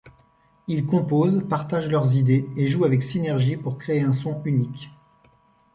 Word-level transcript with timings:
Ils 0.67 0.87
composent, 0.87 1.45
partagent 1.47 1.87
leurs 1.91 2.15
idées 2.15 2.49
et 2.57 2.65
jouent 2.65 2.85
avec 2.85 3.03
synergie 3.03 3.55
pour 3.55 3.77
créer 3.77 4.01
un 4.01 4.13
son 4.13 4.41
unique. 4.45 4.89